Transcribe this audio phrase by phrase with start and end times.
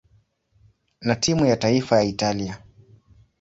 [1.01, 2.57] na timu ya taifa ya Italia.